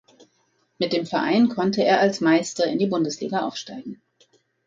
[0.79, 4.01] Mit dem Verein konnte er als Meister in die Bundesliga aufsteigen.